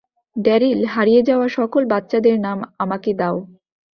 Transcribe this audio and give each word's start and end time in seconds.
Daryl, 0.35 0.79
হারিয়ে 0.85 1.21
যাওয়া 1.23 1.47
সকল 1.49 1.81
বাচ্চাদের 1.85 2.35
নাম 2.39 2.57
আমাকে 2.79 3.09
দাও। 3.13 3.37